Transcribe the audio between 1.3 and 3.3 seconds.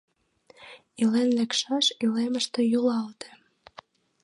лекшаш илемыштым йӱлалте.